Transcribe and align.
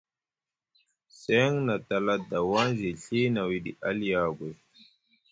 Seŋ 1.19 1.51
na 1.67 1.73
a 1.81 1.83
tala 1.87 2.15
dawaŋ 2.29 2.69
zi 2.79 2.89
Ɵi 3.03 3.21
na 3.33 3.41
wiɗi 3.49 3.71
aliogoy. 3.87 4.55